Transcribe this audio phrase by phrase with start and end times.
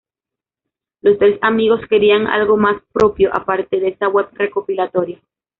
[1.01, 5.21] Los tres amigos querían algo más propio aparte de esa web recopilatoria.